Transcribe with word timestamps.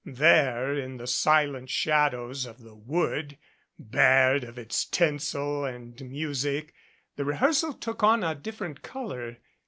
There 0.03 0.73
in 0.73 0.97
the 0.97 1.05
silent 1.05 1.69
shadows 1.69 2.47
of 2.47 2.63
the 2.63 2.73
wood, 2.73 3.37
bared 3.77 4.43
of 4.43 4.57
its 4.57 4.83
tinsel 4.83 5.63
and 5.63 6.01
music, 6.09 6.73
the 7.17 7.23
rehearsal 7.23 7.73
took 7.73 8.01
on 8.01 8.23
a 8.23 8.33
different 8.33 8.81
color. 8.81 9.37